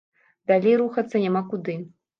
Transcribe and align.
Далей 0.51 0.79
рухацца 0.81 1.25
няма 1.27 1.47
куды. 1.55 1.81